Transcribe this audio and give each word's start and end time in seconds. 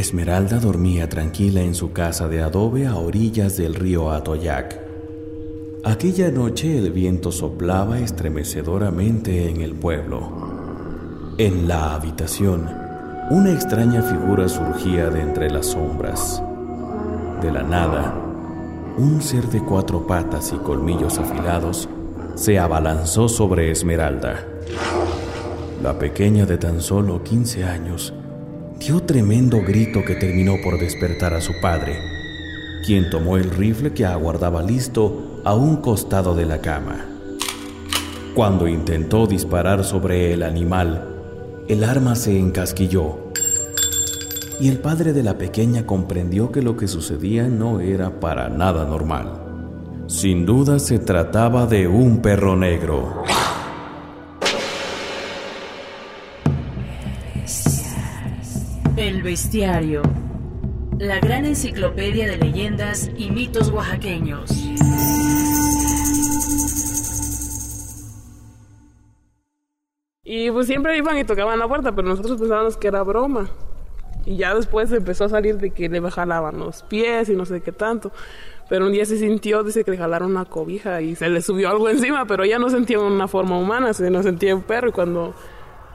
Esmeralda 0.00 0.58
dormía 0.58 1.10
tranquila 1.10 1.60
en 1.60 1.74
su 1.74 1.92
casa 1.92 2.26
de 2.26 2.40
adobe 2.40 2.86
a 2.86 2.96
orillas 2.96 3.58
del 3.58 3.74
río 3.74 4.10
Atoyac. 4.10 4.80
Aquella 5.84 6.30
noche 6.30 6.78
el 6.78 6.90
viento 6.90 7.30
soplaba 7.30 7.98
estremecedoramente 7.98 9.50
en 9.50 9.60
el 9.60 9.74
pueblo. 9.74 11.34
En 11.36 11.68
la 11.68 11.94
habitación, 11.94 12.66
una 13.28 13.52
extraña 13.52 14.00
figura 14.02 14.48
surgía 14.48 15.10
de 15.10 15.20
entre 15.20 15.50
las 15.50 15.66
sombras. 15.66 16.42
De 17.42 17.52
la 17.52 17.62
nada, 17.62 18.14
un 18.96 19.20
ser 19.20 19.48
de 19.48 19.62
cuatro 19.62 20.06
patas 20.06 20.50
y 20.54 20.56
colmillos 20.56 21.18
afilados 21.18 21.90
se 22.36 22.58
abalanzó 22.58 23.28
sobre 23.28 23.70
Esmeralda. 23.70 24.46
La 25.82 25.98
pequeña 25.98 26.46
de 26.46 26.56
tan 26.56 26.80
solo 26.80 27.22
15 27.22 27.64
años 27.64 28.14
dio 28.80 29.02
tremendo 29.02 29.60
grito 29.60 30.02
que 30.06 30.14
terminó 30.14 30.54
por 30.64 30.78
despertar 30.80 31.34
a 31.34 31.42
su 31.42 31.52
padre, 31.60 31.98
quien 32.84 33.10
tomó 33.10 33.36
el 33.36 33.50
rifle 33.50 33.92
que 33.92 34.06
aguardaba 34.06 34.62
listo 34.62 35.42
a 35.44 35.54
un 35.54 35.76
costado 35.76 36.34
de 36.34 36.46
la 36.46 36.62
cama. 36.62 37.04
Cuando 38.34 38.66
intentó 38.66 39.26
disparar 39.26 39.84
sobre 39.84 40.32
el 40.32 40.42
animal, 40.42 41.06
el 41.68 41.84
arma 41.84 42.16
se 42.16 42.38
encasquilló 42.38 43.30
y 44.58 44.68
el 44.68 44.78
padre 44.78 45.12
de 45.12 45.24
la 45.24 45.36
pequeña 45.36 45.84
comprendió 45.84 46.50
que 46.50 46.62
lo 46.62 46.78
que 46.78 46.88
sucedía 46.88 47.48
no 47.48 47.80
era 47.80 48.18
para 48.18 48.48
nada 48.48 48.86
normal. 48.86 49.42
Sin 50.06 50.46
duda 50.46 50.78
se 50.78 50.98
trataba 50.98 51.66
de 51.66 51.86
un 51.86 52.22
perro 52.22 52.56
negro. 52.56 53.24
El 59.00 59.22
Bestiario. 59.22 60.02
La 60.98 61.20
gran 61.20 61.46
enciclopedia 61.46 62.26
de 62.28 62.36
leyendas 62.36 63.10
y 63.16 63.30
mitos 63.30 63.70
oaxaqueños. 63.70 64.50
Y 70.22 70.50
pues 70.50 70.66
siempre 70.66 70.98
iban 70.98 71.16
y 71.16 71.24
tocaban 71.24 71.58
la 71.58 71.66
puerta, 71.66 71.94
pero 71.94 72.08
nosotros 72.08 72.38
pensábamos 72.38 72.76
que 72.76 72.88
era 72.88 73.02
broma. 73.02 73.48
Y 74.26 74.36
ya 74.36 74.54
después 74.54 74.92
empezó 74.92 75.24
a 75.24 75.28
salir 75.30 75.56
de 75.56 75.70
que 75.70 75.88
le 75.88 76.10
jalaban 76.10 76.58
los 76.58 76.82
pies 76.82 77.30
y 77.30 77.34
no 77.34 77.46
sé 77.46 77.62
qué 77.62 77.72
tanto. 77.72 78.12
Pero 78.68 78.84
un 78.84 78.92
día 78.92 79.06
se 79.06 79.16
sintió, 79.16 79.64
dice 79.64 79.82
que 79.82 79.92
le 79.92 79.96
jalaron 79.96 80.32
una 80.32 80.44
cobija 80.44 81.00
y 81.00 81.16
se 81.16 81.30
le 81.30 81.40
subió 81.40 81.70
algo 81.70 81.88
encima, 81.88 82.26
pero 82.26 82.44
ya 82.44 82.58
no 82.58 82.68
sentía 82.68 83.00
una 83.00 83.28
forma 83.28 83.58
humana, 83.58 83.94
se 83.94 84.10
no 84.10 84.22
sentía 84.22 84.54
un 84.54 84.62
perro. 84.62 84.90
Y 84.90 84.92
cuando 84.92 85.34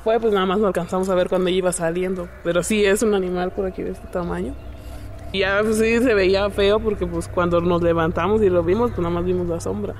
fue, 0.05 0.19
pues 0.19 0.31
nada 0.33 0.45
más 0.45 0.59
no 0.59 0.67
alcanzamos 0.67 1.09
a 1.09 1.15
ver 1.15 1.29
cuando 1.29 1.49
iba 1.49 1.71
saliendo. 1.71 2.29
Pero 2.43 2.61
sí 2.61 2.85
es 2.85 3.01
un 3.01 3.15
animal 3.15 3.51
por 3.51 3.65
aquí 3.65 3.81
de 3.81 3.89
este 3.89 4.07
tamaño. 4.07 4.53
Y 5.33 5.39
ya 5.39 5.61
pues, 5.63 5.79
sí 5.79 5.97
se 5.97 6.13
veía 6.13 6.47
feo 6.51 6.79
porque 6.79 7.07
pues 7.07 7.27
cuando 7.27 7.59
nos 7.59 7.81
levantamos 7.81 8.43
y 8.43 8.49
lo 8.51 8.61
vimos, 8.61 8.91
pues 8.91 8.99
nada 8.99 9.09
más 9.09 9.25
vimos 9.25 9.47
la 9.47 9.59
sombra. 9.59 9.95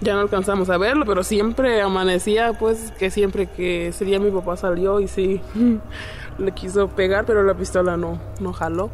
Ya 0.00 0.14
no 0.14 0.20
alcanzamos 0.20 0.70
a 0.70 0.78
verlo, 0.78 1.04
pero 1.04 1.22
siempre 1.22 1.82
amanecía, 1.82 2.54
pues 2.54 2.90
que 2.98 3.10
siempre 3.10 3.48
que 3.48 3.88
ese 3.88 4.06
día 4.06 4.18
mi 4.18 4.30
papá 4.30 4.56
salió 4.56 4.98
y 4.98 5.08
sí 5.08 5.42
le 6.38 6.52
quiso 6.52 6.88
pegar, 6.88 7.26
pero 7.26 7.42
la 7.42 7.52
pistola 7.52 7.98
no, 7.98 8.18
no 8.40 8.54
jaló. 8.54 8.90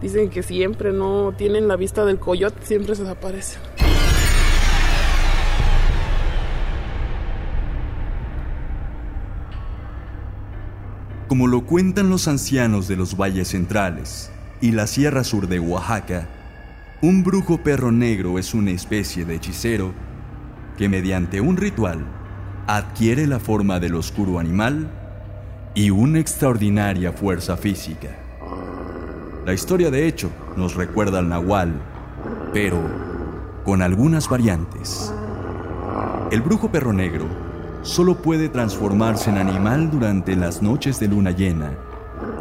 Dicen 0.00 0.30
que 0.30 0.42
siempre 0.42 0.92
no 0.92 1.34
tienen 1.36 1.68
la 1.68 1.76
vista 1.76 2.06
del 2.06 2.18
coyote, 2.18 2.64
siempre 2.64 2.94
se 2.94 3.02
desaparece. 3.02 3.58
Como 11.36 11.48
lo 11.48 11.66
cuentan 11.66 12.08
los 12.08 12.28
ancianos 12.28 12.88
de 12.88 12.96
los 12.96 13.14
valles 13.14 13.48
centrales 13.48 14.30
y 14.62 14.72
la 14.72 14.86
sierra 14.86 15.22
sur 15.22 15.48
de 15.48 15.60
Oaxaca, 15.60 16.26
un 17.02 17.24
brujo 17.24 17.58
perro 17.58 17.92
negro 17.92 18.38
es 18.38 18.54
una 18.54 18.70
especie 18.70 19.26
de 19.26 19.34
hechicero 19.34 19.92
que 20.78 20.88
mediante 20.88 21.42
un 21.42 21.58
ritual 21.58 22.06
adquiere 22.66 23.26
la 23.26 23.38
forma 23.38 23.78
del 23.80 23.96
oscuro 23.96 24.38
animal 24.38 24.88
y 25.74 25.90
una 25.90 26.20
extraordinaria 26.20 27.12
fuerza 27.12 27.58
física. 27.58 28.16
La 29.44 29.52
historia 29.52 29.90
de 29.90 30.06
hecho 30.06 30.30
nos 30.56 30.74
recuerda 30.74 31.18
al 31.18 31.28
nahual, 31.28 31.82
pero 32.54 32.80
con 33.62 33.82
algunas 33.82 34.26
variantes. 34.26 35.12
El 36.30 36.40
brujo 36.40 36.72
perro 36.72 36.94
negro 36.94 37.45
solo 37.86 38.16
puede 38.16 38.48
transformarse 38.48 39.30
en 39.30 39.38
animal 39.38 39.90
durante 39.90 40.34
las 40.34 40.60
noches 40.60 40.98
de 40.98 41.06
luna 41.06 41.30
llena 41.30 41.70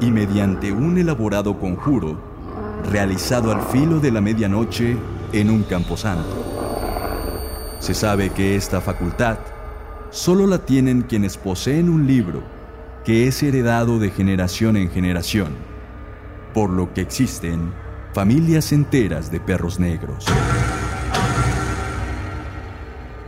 y 0.02 0.10
mediante 0.10 0.72
un 0.72 0.98
elaborado 0.98 1.60
conjuro 1.60 2.18
realizado 2.92 3.52
al 3.52 3.62
filo 3.62 4.00
de 4.00 4.12
la 4.12 4.22
medianoche 4.22 4.98
en 5.34 5.52
un 5.52 5.62
camposanto. 5.62 6.26
Se 7.80 7.94
sabe 7.94 8.32
que 8.32 8.56
esta 8.56 8.82
facultad 8.82 9.38
solo 10.10 10.48
la 10.48 10.66
tienen 10.66 11.04
quienes 11.04 11.38
poseen 11.38 11.90
un 11.90 12.08
libro 12.08 12.42
que 13.04 13.28
es 13.28 13.44
heredado 13.44 14.00
de 14.00 14.10
generación 14.10 14.78
en 14.78 14.90
generación, 14.90 15.50
por 16.56 16.72
lo 16.72 16.92
que 16.92 17.02
existen 17.02 17.72
familias 18.14 18.72
enteras 18.72 19.32
de 19.32 19.40
perros 19.40 19.80
negros. 19.80 20.26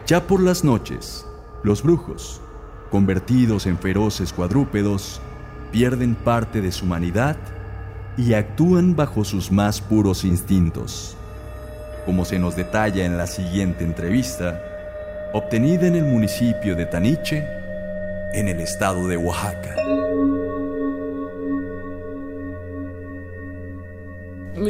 Ya 0.08 0.26
por 0.26 0.42
las 0.42 0.64
noches, 0.64 1.28
los 1.64 1.84
brujos, 1.84 2.42
convertidos 2.92 3.66
en 3.66 3.78
feroces 3.78 4.34
cuadrúpedos, 4.34 5.22
pierden 5.72 6.16
parte 6.16 6.62
de 6.62 6.72
su 6.72 6.86
humanidad 6.86 7.38
y 8.18 8.34
actúan 8.34 8.96
bajo 8.96 9.24
sus 9.24 9.52
más 9.52 9.82
puros 9.82 10.24
instintos, 10.24 11.16
como 12.06 12.26
se 12.26 12.40
nos 12.40 12.56
detalla 12.56 13.06
en 13.06 13.18
la 13.18 13.28
siguiente 13.28 13.84
entrevista, 13.84 14.62
obtenida 15.34 15.88
en 15.88 15.96
el 15.96 16.06
municipio 16.06 16.76
de 16.76 16.86
Taniche, 16.86 17.46
en 18.34 18.48
el 18.48 18.60
estado 18.60 19.08
de 19.08 19.18
Oaxaca. 19.18 19.76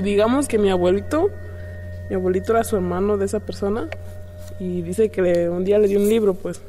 Digamos 0.01 0.47
que 0.47 0.57
mi 0.57 0.69
abuelito, 0.69 1.29
mi 2.09 2.15
abuelito 2.15 2.51
era 2.53 2.63
su 2.63 2.75
hermano 2.75 3.17
de 3.17 3.25
esa 3.25 3.39
persona 3.39 3.87
y 4.59 4.81
dice 4.81 5.09
que 5.09 5.49
un 5.49 5.63
día 5.63 5.79
le 5.79 5.87
dio 5.87 5.99
un 5.99 6.09
libro, 6.09 6.33
pues, 6.33 6.61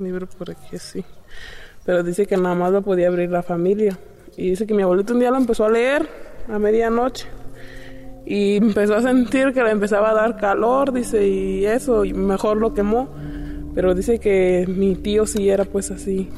libro 0.00 0.26
por 0.26 0.50
aquí 0.50 0.76
así, 0.76 1.04
pero 1.84 2.02
dice 2.02 2.26
que 2.26 2.36
nada 2.36 2.54
más 2.54 2.72
lo 2.72 2.82
podía 2.82 3.08
abrir 3.08 3.30
la 3.30 3.42
familia. 3.42 3.98
Y 4.36 4.50
dice 4.50 4.66
que 4.66 4.74
mi 4.74 4.82
abuelito 4.82 5.12
un 5.12 5.20
día 5.20 5.30
lo 5.30 5.36
empezó 5.36 5.64
a 5.64 5.70
leer 5.70 6.08
a 6.48 6.58
medianoche 6.58 7.26
y 8.24 8.56
empezó 8.56 8.94
a 8.94 9.02
sentir 9.02 9.52
que 9.52 9.62
le 9.62 9.70
empezaba 9.70 10.10
a 10.10 10.14
dar 10.14 10.36
calor, 10.36 10.92
dice, 10.92 11.26
y 11.26 11.66
eso, 11.66 12.04
y 12.04 12.12
mejor 12.12 12.56
lo 12.56 12.74
quemó. 12.74 13.08
Pero 13.74 13.94
dice 13.94 14.18
que 14.18 14.66
mi 14.68 14.96
tío 14.96 15.26
sí 15.26 15.48
era 15.48 15.64
pues 15.64 15.90
así, 15.90 16.28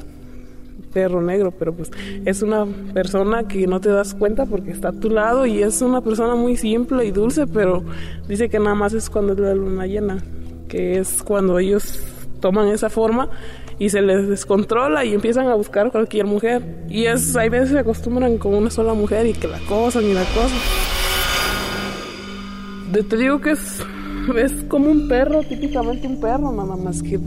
perro 0.92 1.22
negro, 1.22 1.50
pero 1.50 1.72
pues 1.72 1.90
es 2.24 2.42
una 2.42 2.66
persona 2.92 3.48
que 3.48 3.66
no 3.66 3.80
te 3.80 3.88
das 3.88 4.14
cuenta 4.14 4.46
porque 4.46 4.70
está 4.70 4.88
a 4.88 4.92
tu 4.92 5.10
lado 5.10 5.46
y 5.46 5.62
es 5.62 5.80
una 5.82 6.02
persona 6.02 6.34
muy 6.34 6.56
simple 6.56 7.04
y 7.06 7.10
dulce, 7.10 7.46
pero 7.46 7.82
dice 8.28 8.48
que 8.48 8.58
nada 8.58 8.74
más 8.74 8.92
es 8.92 9.08
cuando 9.08 9.32
es 9.32 9.38
la 9.38 9.54
luna 9.54 9.86
llena, 9.86 10.22
que 10.68 10.98
es 10.98 11.22
cuando 11.22 11.58
ellos 11.58 12.00
toman 12.42 12.69
esa 12.69 12.91
forma 12.91 13.30
y 13.78 13.88
se 13.88 14.03
les 14.03 14.28
descontrola 14.28 15.06
y 15.06 15.14
empiezan 15.14 15.47
a 15.47 15.54
buscar 15.54 15.91
cualquier 15.91 16.26
mujer. 16.26 16.62
Y 16.91 17.06
es, 17.06 17.34
hay 17.36 17.48
veces 17.48 17.70
se 17.70 17.78
acostumbran 17.78 18.36
con 18.36 18.53
una 18.53 18.69
sola 18.69 18.92
mujer 18.92 19.26
y 19.26 19.32
que 19.32 19.48
la 19.48 19.60
cosa 19.60 20.03
y 20.03 20.12
la 20.12 20.25
cosa. 20.25 20.54
Te 23.08 23.16
digo 23.16 23.41
que 23.41 23.52
es 23.52 23.81
es 24.36 24.52
como 24.69 24.91
un 24.91 25.08
perro, 25.08 25.42
típicamente 25.42 26.06
un 26.06 26.20
perro, 26.20 26.52
nada 26.52 26.76
más 26.76 27.02
que 27.02 27.19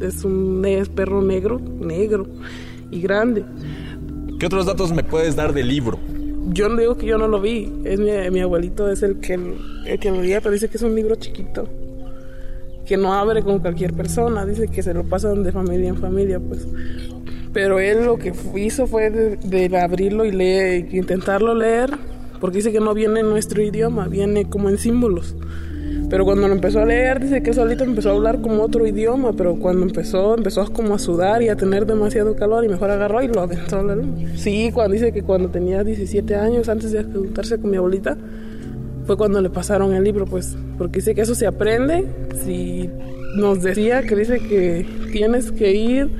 es 0.00 0.24
un 0.24 0.62
perro 0.94 1.22
negro, 1.22 1.58
negro 1.58 2.26
y 2.90 3.00
grande. 3.00 3.44
¿Qué 4.38 4.46
otros 4.46 4.66
datos 4.66 4.92
me 4.92 5.02
puedes 5.02 5.34
dar 5.34 5.52
del 5.52 5.68
libro? 5.68 5.98
Yo 6.52 6.68
no 6.68 6.76
digo 6.76 6.96
que 6.96 7.06
yo 7.06 7.18
no 7.18 7.26
lo 7.26 7.40
vi, 7.40 7.72
es 7.84 7.98
mi, 7.98 8.40
abuelito 8.40 8.88
es 8.88 9.02
el 9.02 9.18
que, 9.18 9.34
el 9.34 9.98
que 9.98 10.10
lo 10.10 10.22
leía, 10.22 10.40
pero 10.40 10.52
dice 10.52 10.68
que 10.68 10.76
es 10.76 10.82
un 10.82 10.94
libro 10.94 11.16
chiquito, 11.16 11.68
que 12.86 12.96
no 12.96 13.12
abre 13.12 13.42
con 13.42 13.58
cualquier 13.58 13.92
persona, 13.92 14.46
dice 14.46 14.68
que 14.68 14.82
se 14.82 14.94
lo 14.94 15.04
pasan 15.04 15.42
de 15.42 15.52
familia 15.52 15.88
en 15.88 15.96
familia, 15.96 16.40
pues. 16.40 16.66
Pero 17.52 17.80
él 17.80 18.04
lo 18.04 18.18
que 18.18 18.32
hizo 18.56 18.86
fue 18.86 19.10
de, 19.10 19.78
abrirlo 19.78 20.24
y 20.24 20.30
leer, 20.30 20.94
intentarlo 20.94 21.54
leer, 21.54 21.90
porque 22.40 22.58
dice 22.58 22.70
que 22.70 22.80
no 22.80 22.94
viene 22.94 23.20
en 23.20 23.30
nuestro 23.30 23.62
idioma, 23.62 24.06
viene 24.08 24.48
como 24.48 24.68
en 24.68 24.78
símbolos. 24.78 25.34
Pero 26.08 26.24
cuando 26.24 26.46
lo 26.46 26.54
empezó 26.54 26.80
a 26.80 26.84
leer, 26.84 27.18
dice 27.18 27.42
que 27.42 27.52
solito 27.52 27.82
empezó 27.82 28.10
a 28.10 28.12
hablar 28.12 28.40
como 28.40 28.62
otro 28.62 28.86
idioma, 28.86 29.32
pero 29.32 29.56
cuando 29.56 29.84
empezó, 29.84 30.36
empezó 30.36 30.70
como 30.72 30.94
a 30.94 30.98
sudar 30.98 31.42
y 31.42 31.48
a 31.48 31.56
tener 31.56 31.86
demasiado 31.86 32.36
calor 32.36 32.64
y 32.64 32.68
mejor 32.68 32.90
agarró 32.90 33.22
y 33.22 33.28
lo 33.28 33.40
aventó 33.40 33.80
a 33.80 33.82
la 33.82 33.96
luz. 33.96 34.06
Sí, 34.36 34.70
cuando 34.72 34.92
dice 34.92 35.12
que 35.12 35.22
cuando 35.22 35.48
tenía 35.48 35.82
17 35.82 36.36
años, 36.36 36.68
antes 36.68 36.92
de 36.92 37.02
juntarse 37.02 37.58
con 37.58 37.70
mi 37.70 37.76
abuelita, 37.76 38.16
fue 39.06 39.16
cuando 39.16 39.40
le 39.40 39.50
pasaron 39.50 39.94
el 39.94 40.04
libro, 40.04 40.26
pues, 40.26 40.56
porque 40.78 40.98
dice 40.98 41.14
que 41.14 41.20
eso 41.22 41.34
se 41.34 41.46
aprende. 41.46 42.04
Si 42.44 42.90
nos 43.36 43.62
decía 43.62 44.02
que 44.02 44.16
dice 44.16 44.40
que 44.40 44.86
tienes 45.12 45.52
que 45.52 45.72
ir 45.72 46.10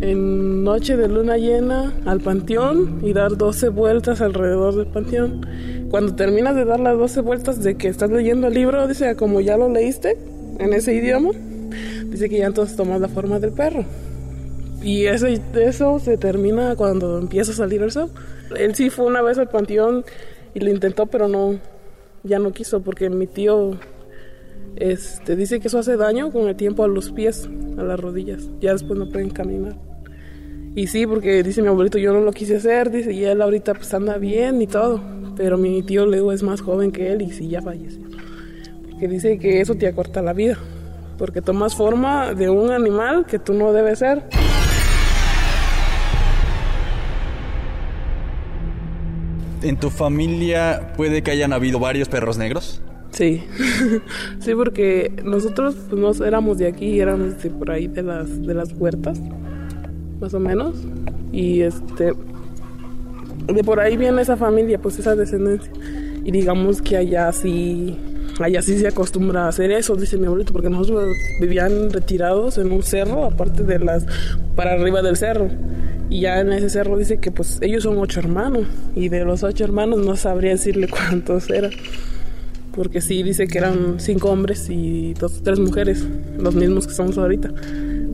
en 0.00 0.62
noche 0.62 0.96
de 0.96 1.08
luna 1.08 1.38
llena 1.38 1.92
al 2.04 2.20
panteón 2.20 3.00
y 3.02 3.12
dar 3.12 3.36
12 3.36 3.70
vueltas 3.70 4.20
alrededor 4.20 4.76
del 4.76 4.86
panteón. 4.86 5.46
Cuando 5.90 6.14
terminas 6.14 6.54
de 6.54 6.64
dar 6.64 6.80
las 6.80 6.98
12 6.98 7.20
vueltas 7.22 7.62
de 7.62 7.76
que 7.76 7.88
estás 7.88 8.10
leyendo 8.10 8.48
el 8.48 8.54
libro, 8.54 8.86
dice, 8.86 9.16
como 9.16 9.40
ya 9.40 9.56
lo 9.56 9.68
leíste 9.68 10.18
en 10.58 10.72
ese 10.72 10.94
idioma, 10.94 11.30
dice 12.06 12.28
que 12.28 12.38
ya 12.38 12.46
entonces 12.46 12.76
tomas 12.76 13.00
la 13.00 13.08
forma 13.08 13.40
del 13.40 13.52
perro. 13.52 13.84
Y 14.82 15.06
eso, 15.06 15.26
eso 15.26 15.98
se 15.98 16.18
termina 16.18 16.76
cuando 16.76 17.18
empieza 17.18 17.52
a 17.52 17.54
salir 17.54 17.82
el 17.82 17.90
sol. 17.90 18.10
Él 18.56 18.74
sí 18.74 18.90
fue 18.90 19.06
una 19.06 19.22
vez 19.22 19.38
al 19.38 19.48
panteón 19.48 20.04
y 20.54 20.60
lo 20.60 20.70
intentó, 20.70 21.06
pero 21.06 21.28
no, 21.28 21.58
ya 22.26 22.38
no 22.38 22.52
quiso 22.52 22.82
porque 22.82 23.08
mi 23.08 23.26
tío 23.26 23.78
este, 24.76 25.36
dice 25.36 25.58
que 25.58 25.68
eso 25.68 25.78
hace 25.78 25.96
daño 25.96 26.30
con 26.30 26.48
el 26.48 26.56
tiempo 26.56 26.84
a 26.84 26.88
los 26.88 27.10
pies, 27.10 27.48
a 27.78 27.82
las 27.82 27.98
rodillas. 27.98 28.48
Ya 28.60 28.72
después 28.72 28.98
no 28.98 29.08
pueden 29.08 29.30
caminar. 29.30 29.76
Y 30.74 30.88
sí, 30.88 31.06
porque 31.06 31.42
dice 31.42 31.62
mi 31.62 31.68
abuelito, 31.68 31.96
yo 31.96 32.12
no 32.12 32.20
lo 32.20 32.32
quise 32.32 32.56
hacer, 32.56 32.90
dice, 32.90 33.12
y 33.12 33.24
él 33.24 33.40
ahorita 33.40 33.72
pues 33.74 33.92
anda 33.94 34.18
bien 34.18 34.60
y 34.60 34.66
todo. 34.66 35.00
Pero 35.34 35.56
mi 35.56 35.82
tío 35.82 36.06
Leo 36.06 36.32
es 36.32 36.42
más 36.42 36.60
joven 36.60 36.92
que 36.92 37.12
él 37.12 37.22
y 37.22 37.30
sí 37.30 37.48
ya 37.48 37.62
falleció. 37.62 38.02
Porque 38.82 39.08
dice 39.08 39.38
que 39.38 39.60
eso 39.60 39.74
te 39.74 39.86
acorta 39.86 40.20
la 40.20 40.34
vida. 40.34 40.58
Porque 41.16 41.40
tomas 41.40 41.74
forma 41.74 42.34
de 42.34 42.50
un 42.50 42.70
animal 42.70 43.24
que 43.24 43.38
tú 43.38 43.54
no 43.54 43.72
debes 43.72 44.00
ser. 44.00 44.24
¿En 49.66 49.76
tu 49.76 49.90
familia 49.90 50.92
puede 50.96 51.22
que 51.22 51.32
hayan 51.32 51.52
habido 51.52 51.80
varios 51.80 52.08
perros 52.08 52.38
negros? 52.38 52.80
Sí, 53.10 53.42
sí, 54.38 54.54
porque 54.54 55.10
nosotros 55.24 55.74
pues 55.90 56.00
no 56.00 56.24
éramos 56.24 56.58
de 56.58 56.68
aquí, 56.68 57.00
éramos 57.00 57.42
de 57.42 57.50
por 57.50 57.72
ahí 57.72 57.88
de 57.88 58.04
las, 58.04 58.46
de 58.46 58.54
las 58.54 58.72
huertas, 58.74 59.20
más 60.20 60.34
o 60.34 60.38
menos. 60.38 60.76
Y 61.32 61.62
este, 61.62 62.12
de 63.48 63.64
por 63.64 63.80
ahí 63.80 63.96
viene 63.96 64.22
esa 64.22 64.36
familia, 64.36 64.78
pues 64.78 65.00
esa 65.00 65.16
descendencia. 65.16 65.72
Y 66.24 66.30
digamos 66.30 66.80
que 66.80 66.96
allá 66.96 67.32
sí, 67.32 67.98
allá 68.38 68.62
sí 68.62 68.78
se 68.78 68.86
acostumbra 68.86 69.46
a 69.46 69.48
hacer 69.48 69.72
eso, 69.72 69.96
dice 69.96 70.16
mi 70.16 70.26
abuelito, 70.26 70.52
porque 70.52 70.70
nosotros 70.70 71.16
vivían 71.40 71.90
retirados 71.90 72.56
en 72.58 72.70
un 72.70 72.84
cerro, 72.84 73.24
aparte 73.24 73.64
de 73.64 73.80
las, 73.80 74.06
para 74.54 74.74
arriba 74.74 75.02
del 75.02 75.16
cerro. 75.16 75.48
Y 76.08 76.20
ya 76.20 76.40
en 76.40 76.52
ese 76.52 76.70
cerro 76.70 76.96
dice 76.96 77.18
que 77.18 77.30
pues 77.30 77.58
ellos 77.62 77.82
son 77.82 77.98
ocho 77.98 78.20
hermanos, 78.20 78.66
y 78.94 79.08
de 79.08 79.24
los 79.24 79.42
ocho 79.42 79.64
hermanos 79.64 80.04
no 80.04 80.16
sabría 80.16 80.52
decirle 80.52 80.88
cuántos 80.90 81.50
eran 81.50 81.72
porque 82.76 83.00
sí 83.00 83.22
dice 83.22 83.48
que 83.48 83.58
eran 83.58 83.98
cinco 83.98 84.30
hombres 84.30 84.68
y 84.68 85.14
dos 85.14 85.42
tres 85.42 85.58
mujeres, 85.58 86.06
los 86.38 86.54
mismos 86.54 86.86
que 86.86 86.92
somos 86.92 87.16
ahorita. 87.16 87.50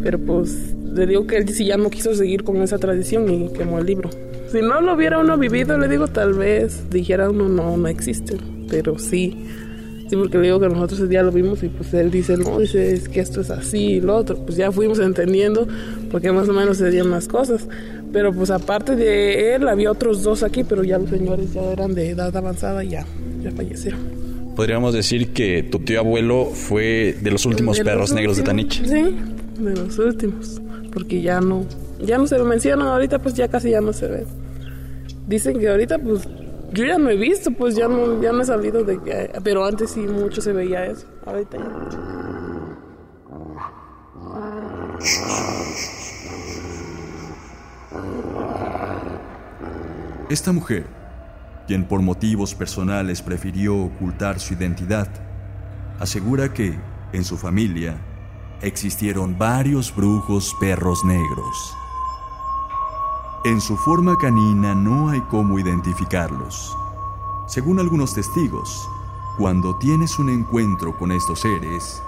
Pero 0.02 0.18
pues 0.20 0.74
le 0.94 1.06
digo 1.06 1.26
que 1.26 1.36
él 1.36 1.48
sí 1.48 1.66
ya 1.66 1.76
no 1.76 1.90
quiso 1.90 2.14
seguir 2.14 2.44
con 2.44 2.56
esa 2.62 2.78
tradición 2.78 3.28
y 3.28 3.52
quemó 3.52 3.80
el 3.80 3.86
libro. 3.86 4.08
Si 4.52 4.60
no 4.60 4.80
lo 4.80 4.94
hubiera 4.94 5.18
uno 5.18 5.36
vivido, 5.36 5.76
le 5.78 5.88
digo, 5.88 6.06
tal 6.06 6.34
vez 6.34 6.88
dijera 6.90 7.28
uno, 7.28 7.48
no, 7.48 7.76
no 7.76 7.88
existe. 7.88 8.36
Pero 8.68 8.98
sí, 8.98 9.46
sí, 10.12 10.16
porque 10.18 10.36
le 10.36 10.44
digo 10.44 10.60
que 10.60 10.68
nosotros 10.68 11.00
ese 11.00 11.08
día 11.08 11.22
lo 11.22 11.32
vimos 11.32 11.62
y 11.62 11.68
pues 11.68 11.94
él 11.94 12.10
dice, 12.10 12.36
no, 12.36 12.58
dice, 12.58 12.92
es 12.92 13.08
que 13.08 13.20
esto 13.20 13.40
es 13.40 13.48
así 13.48 13.94
y 13.94 14.00
lo 14.02 14.14
otro. 14.14 14.36
Pues 14.44 14.58
ya 14.58 14.70
fuimos 14.70 14.98
entendiendo 14.98 15.66
porque 16.10 16.30
más 16.30 16.46
o 16.50 16.52
menos 16.52 16.76
se 16.76 16.90
dieron 16.90 17.08
más 17.08 17.28
cosas. 17.28 17.66
Pero 18.12 18.30
pues 18.30 18.50
aparte 18.50 18.94
de 18.94 19.54
él, 19.54 19.66
había 19.68 19.90
otros 19.90 20.22
dos 20.22 20.42
aquí, 20.42 20.64
pero 20.64 20.84
ya 20.84 20.98
los 20.98 21.08
señores 21.08 21.54
ya 21.54 21.62
eran 21.72 21.94
de 21.94 22.10
edad 22.10 22.36
avanzada 22.36 22.84
y 22.84 22.90
ya, 22.90 23.06
ya 23.42 23.50
fallecieron. 23.52 24.00
Podríamos 24.54 24.92
decir 24.92 25.32
que 25.32 25.62
tu 25.62 25.78
tío 25.78 26.00
abuelo 26.00 26.44
fue 26.44 27.16
de 27.18 27.30
los 27.30 27.46
últimos 27.46 27.80
perros 27.80 28.12
negros 28.12 28.36
de 28.36 28.42
Tanich. 28.42 28.84
Sí, 28.84 29.16
de 29.58 29.74
los 29.74 29.98
últimos, 29.98 30.60
porque 30.92 31.22
ya 31.22 31.40
no, 31.40 31.64
ya 32.04 32.18
no 32.18 32.26
se 32.26 32.36
lo 32.36 32.44
mencionan 32.44 32.86
ahorita, 32.86 33.18
pues 33.18 33.34
ya 33.34 33.48
casi 33.48 33.70
ya 33.70 33.80
no 33.80 33.94
se 33.94 34.08
ve. 34.08 34.26
Dicen 35.26 35.58
que 35.58 35.70
ahorita, 35.70 35.98
pues 35.98 36.28
yo 36.72 36.84
ya 36.84 36.98
no 36.98 37.10
he 37.10 37.16
visto, 37.16 37.50
pues 37.52 37.74
ya 37.76 37.88
no, 37.88 38.20
ya 38.22 38.32
no 38.32 38.42
he 38.42 38.44
salido 38.44 38.84
de 38.84 39.30
pero 39.42 39.64
antes 39.64 39.90
sí 39.90 40.00
mucho 40.00 40.40
se 40.40 40.52
veía 40.52 40.86
eso. 40.86 41.06
Ahorita 41.24 41.58
ya. 41.58 41.64
Esta 50.28 50.52
mujer 50.52 51.02
quien 51.66 51.84
por 51.84 52.02
motivos 52.02 52.54
personales 52.54 53.22
prefirió 53.22 53.76
ocultar 53.76 54.40
su 54.40 54.54
identidad, 54.54 55.08
asegura 55.98 56.52
que, 56.52 56.78
en 57.12 57.24
su 57.24 57.36
familia, 57.36 57.96
existieron 58.62 59.38
varios 59.38 59.94
brujos 59.94 60.54
perros 60.60 61.04
negros. 61.04 61.76
En 63.44 63.60
su 63.60 63.76
forma 63.76 64.16
canina 64.18 64.72
no 64.72 65.08
hay 65.08 65.20
cómo 65.22 65.58
identificarlos. 65.58 66.78
Según 67.48 67.80
algunos 67.80 68.14
testigos, 68.14 68.88
cuando 69.36 69.76
tienes 69.78 70.20
un 70.20 70.28
encuentro 70.28 70.96
con 70.96 71.10
estos 71.10 71.40
seres, 71.40 72.00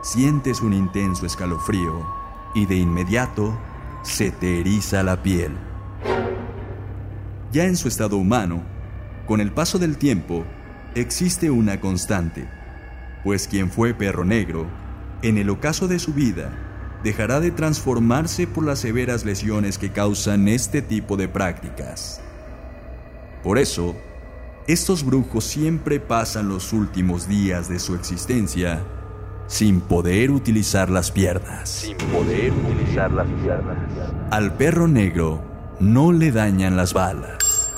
sientes 0.00 0.62
un 0.62 0.72
intenso 0.72 1.26
escalofrío 1.26 2.06
y 2.54 2.64
de 2.64 2.76
inmediato 2.76 3.54
se 4.00 4.30
te 4.30 4.60
eriza 4.60 5.02
la 5.02 5.22
piel. 5.22 5.52
Ya 7.52 7.64
en 7.64 7.76
su 7.76 7.88
estado 7.88 8.16
humano, 8.16 8.62
con 9.26 9.42
el 9.42 9.52
paso 9.52 9.78
del 9.78 9.98
tiempo, 9.98 10.46
existe 10.94 11.50
una 11.50 11.82
constante, 11.82 12.48
pues 13.24 13.46
quien 13.46 13.70
fue 13.70 13.92
perro 13.92 14.24
negro, 14.24 14.66
en 15.20 15.36
el 15.36 15.50
ocaso 15.50 15.86
de 15.86 15.98
su 15.98 16.14
vida, 16.14 16.67
dejará 17.02 17.40
de 17.40 17.50
transformarse 17.50 18.46
por 18.46 18.64
las 18.64 18.80
severas 18.80 19.24
lesiones 19.24 19.78
que 19.78 19.90
causan 19.90 20.48
este 20.48 20.82
tipo 20.82 21.16
de 21.16 21.28
prácticas. 21.28 22.20
Por 23.42 23.58
eso, 23.58 23.96
estos 24.66 25.04
brujos 25.04 25.44
siempre 25.44 26.00
pasan 26.00 26.48
los 26.48 26.72
últimos 26.72 27.28
días 27.28 27.68
de 27.68 27.78
su 27.78 27.94
existencia 27.94 28.82
sin 29.46 29.80
poder 29.80 30.30
utilizar 30.30 30.90
las 30.90 31.10
piernas. 31.10 31.70
Sin 31.70 31.96
poder 31.96 32.52
utilizar 32.52 33.10
las 33.12 33.26
piernas. 33.26 33.78
Al 34.30 34.54
perro 34.54 34.88
negro 34.88 35.42
no 35.80 36.12
le 36.12 36.32
dañan 36.32 36.76
las 36.76 36.92
balas. 36.92 37.72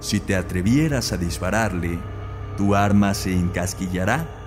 Si 0.00 0.18
te 0.18 0.34
atrevieras 0.34 1.12
a 1.12 1.18
dispararle, 1.18 2.00
tu 2.56 2.74
arma 2.74 3.14
se 3.14 3.32
encasquillará 3.32 4.39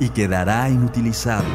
y 0.00 0.10
quedará 0.10 0.68
inutilizable. 0.70 1.48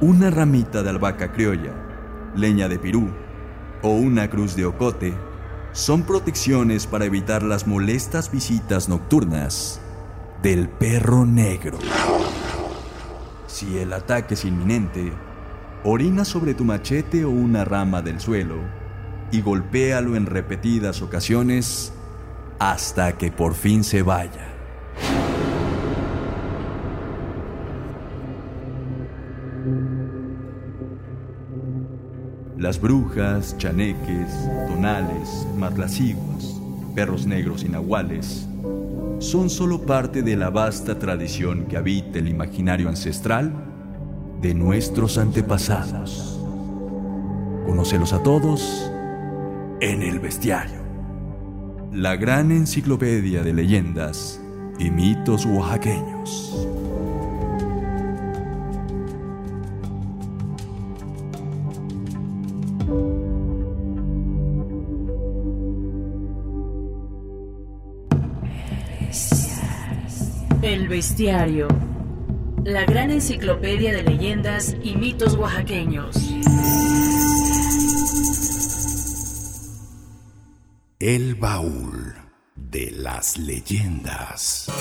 Una 0.00 0.30
ramita 0.30 0.82
de 0.82 0.90
albahaca 0.90 1.32
criolla, 1.32 1.72
leña 2.36 2.68
de 2.68 2.78
pirú 2.78 3.10
o 3.82 3.90
una 3.90 4.28
cruz 4.30 4.54
de 4.54 4.64
ocote 4.64 5.14
son 5.72 6.02
protecciones 6.02 6.86
para 6.86 7.04
evitar 7.04 7.42
las 7.42 7.66
molestas 7.66 8.30
visitas 8.30 8.88
nocturnas 8.88 9.80
del 10.42 10.68
perro 10.68 11.26
negro. 11.26 11.78
Si 13.46 13.78
el 13.78 13.92
ataque 13.92 14.34
es 14.34 14.44
inminente, 14.44 15.12
orina 15.84 16.24
sobre 16.24 16.54
tu 16.54 16.64
machete 16.64 17.24
o 17.24 17.30
una 17.30 17.64
rama 17.64 18.02
del 18.02 18.20
suelo 18.20 18.56
y 19.30 19.40
golpéalo 19.40 20.16
en 20.16 20.26
repetidas 20.26 21.02
ocasiones 21.02 21.92
hasta 22.58 23.18
que 23.18 23.30
por 23.30 23.54
fin 23.54 23.84
se 23.84 24.02
vaya. 24.02 24.47
Las 32.58 32.80
brujas, 32.80 33.56
chaneques, 33.56 34.50
tonales, 34.66 35.46
matlaciguas, 35.56 36.60
perros 36.92 37.24
negros 37.24 37.62
y 37.62 37.68
nahuales 37.68 38.48
son 39.20 39.48
solo 39.48 39.82
parte 39.82 40.22
de 40.22 40.34
la 40.34 40.50
vasta 40.50 40.98
tradición 40.98 41.66
que 41.66 41.76
habita 41.76 42.18
el 42.18 42.26
imaginario 42.26 42.88
ancestral 42.88 43.52
de 44.40 44.54
nuestros 44.54 45.18
antepasados. 45.18 46.40
Conócelos 47.64 48.12
a 48.12 48.24
todos 48.24 48.90
en 49.80 50.02
el 50.02 50.18
bestiario. 50.18 50.82
La 51.92 52.16
gran 52.16 52.50
enciclopedia 52.50 53.44
de 53.44 53.52
leyendas 53.52 54.40
y 54.80 54.90
mitos 54.90 55.46
oaxaqueños. 55.46 56.67
La 72.64 72.84
gran 72.84 73.12
enciclopedia 73.12 73.92
de 73.92 74.02
leyendas 74.02 74.74
y 74.82 74.96
mitos 74.96 75.36
oaxaqueños. 75.36 76.16
El 80.98 81.36
baúl 81.36 82.16
de 82.56 82.90
las 82.90 83.38
leyendas. 83.38 84.72